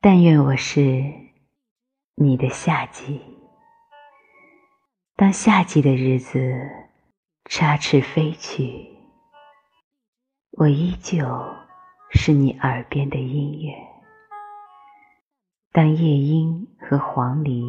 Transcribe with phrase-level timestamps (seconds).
[0.00, 1.02] 但愿我是
[2.16, 3.22] 你的夏季，
[5.16, 6.38] 当夏季的日子
[7.46, 8.86] 插翅飞去，
[10.50, 11.24] 我依旧
[12.10, 13.72] 是你耳边的音乐。
[15.72, 17.64] 当夜莺和黄鹂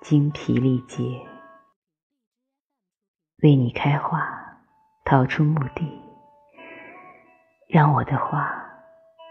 [0.00, 1.04] 精疲力竭，
[3.42, 4.62] 为你开花，
[5.04, 6.00] 逃出墓地，
[7.68, 8.50] 让我的花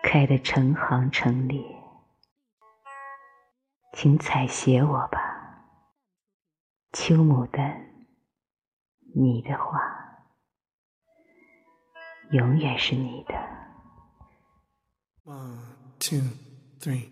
[0.03, 1.63] 开得成行成列。
[3.93, 5.19] 请采撷我吧，
[6.93, 8.05] 秋牡丹，
[9.15, 9.81] 你的花
[12.31, 13.33] 永远是你的。
[15.23, 15.57] One,
[15.99, 16.21] two,
[16.79, 17.09] three.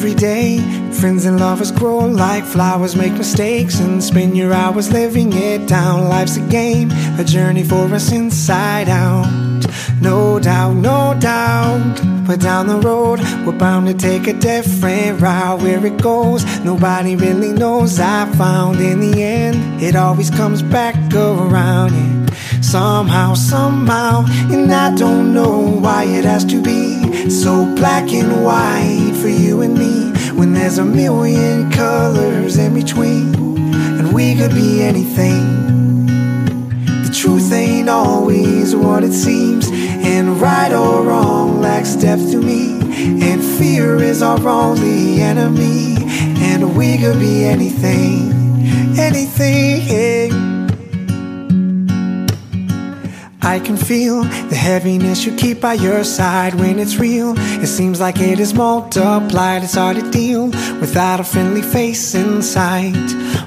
[0.00, 0.60] Every day,
[0.92, 6.08] friends and lovers grow like flowers, make mistakes and spend your hours living it down.
[6.08, 9.28] Life's a game, a journey for us inside out.
[10.00, 12.00] No doubt, no doubt.
[12.26, 15.60] But down the road, we're bound to take a different route.
[15.60, 18.00] Where it goes, nobody really knows.
[18.00, 21.92] I found in the end, it always comes back around.
[21.92, 22.19] Yeah.
[22.62, 29.16] Somehow, somehow, and I don't know why it has to be so black and white
[29.20, 33.34] for you and me when there's a million colors in between,
[33.98, 36.06] and we could be anything.
[37.04, 42.80] The truth ain't always what it seems, and right or wrong lacks depth to me,
[43.22, 45.96] and fear is our only enemy,
[46.42, 48.32] and we could be anything,
[48.98, 50.09] anything.
[53.42, 57.34] I can feel the heaviness you keep by your side when it's real.
[57.38, 59.62] It seems like it is multiplied.
[59.62, 60.46] It's hard to deal
[60.78, 62.92] without a friendly face in sight.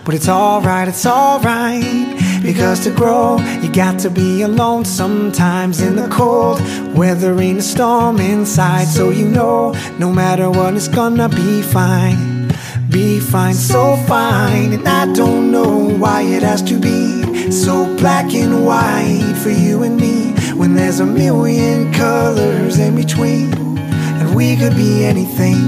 [0.04, 2.20] But it's alright, it's alright.
[2.42, 6.60] Because to grow, you got to be alone sometimes in the cold,
[6.96, 8.88] weathering a storm inside.
[8.88, 12.52] So you know, no matter what, it's gonna be fine.
[12.90, 14.74] Be fine, so fine.
[14.74, 19.83] And I don't know why it has to be so black and white for you
[20.64, 25.60] when there's a million colors in between and we could be anything.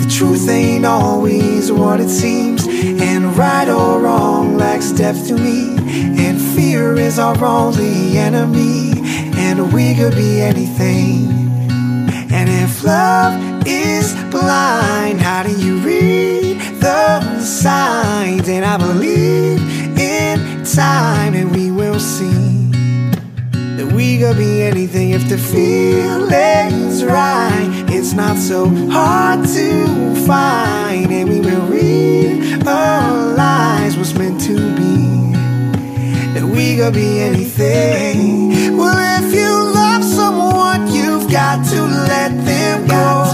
[0.00, 5.76] The truth ain't always what it seems, and right or wrong lacks depth to me,
[6.18, 8.94] and fear is our only enemy,
[9.36, 11.30] and we could be anything.
[12.32, 13.34] And if love
[13.68, 18.48] is blind, how do you read the signs?
[18.48, 19.60] And I believe
[19.96, 21.17] in time,
[24.28, 27.66] could be anything if the feeling's right.
[27.88, 29.86] It's not so hard to
[30.26, 32.66] find, and we will realize
[33.96, 35.32] what's meant to be.
[36.34, 38.76] That we could be anything.
[38.76, 43.27] Well, if you love someone, you've got to let them go.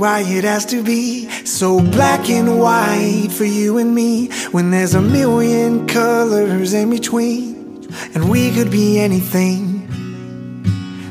[0.00, 4.94] Why it has to be so black and white for you and me when there's
[4.94, 9.86] a million colors in between, and we could be anything.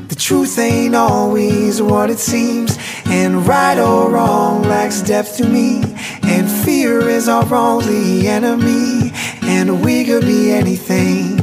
[0.08, 5.82] The truth ain't always what it seems, and right or wrong lacks depth to me,
[6.22, 9.12] and fear is our only enemy,
[9.42, 11.38] and we could be anything.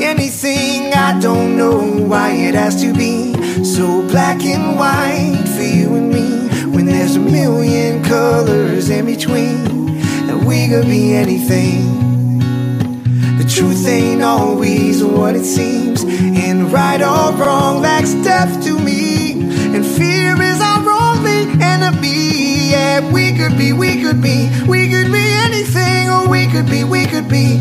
[0.00, 3.32] Anything, I don't know why it has to be
[3.64, 9.98] so black and white for you and me when there's a million colors in between,
[10.28, 12.38] and we could be anything.
[13.38, 19.32] The truth ain't always what it seems, and right or wrong lacks depth to me,
[19.74, 22.70] and fear is our only enemy.
[22.70, 26.84] Yeah, we could be, we could be, we could be anything, or we could be,
[26.84, 27.60] we could be